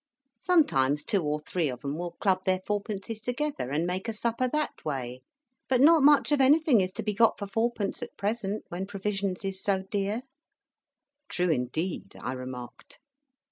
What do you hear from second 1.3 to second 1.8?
three